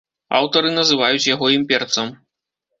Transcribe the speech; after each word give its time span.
Аўтары 0.37 0.71
называюць 0.79 1.29
яго 1.33 1.53
імперцам. 1.59 2.13